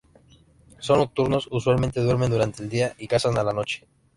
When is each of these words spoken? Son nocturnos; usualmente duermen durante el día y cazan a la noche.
Son 0.79 0.97
nocturnos; 0.97 1.47
usualmente 1.51 2.01
duermen 2.01 2.31
durante 2.31 2.63
el 2.63 2.69
día 2.69 2.95
y 2.97 3.07
cazan 3.07 3.37
a 3.37 3.43
la 3.43 3.53
noche. 3.53 3.85